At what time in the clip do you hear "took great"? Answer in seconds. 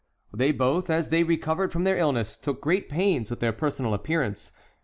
2.35-2.89